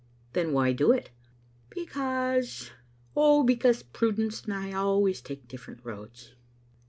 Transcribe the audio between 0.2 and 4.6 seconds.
"Then why do it?"" Becaus e Oh, because prudence and